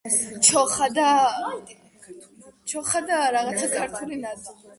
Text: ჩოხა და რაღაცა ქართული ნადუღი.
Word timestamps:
ჩოხა 2.69 3.01
და 3.09 3.19
რაღაცა 3.35 3.71
ქართული 3.77 4.21
ნადუღი. 4.25 4.69